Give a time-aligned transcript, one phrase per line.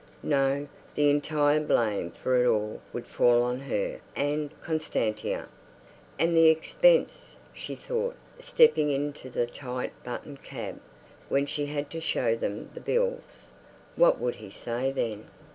[0.23, 5.47] No, the entire blame for it all would fall on her and Constantia.
[6.17, 10.81] And the expense, she thought, stepping into the tight buttoned cab.
[11.29, 13.51] When she had to show him the bills.
[13.95, 15.27] What would he say then?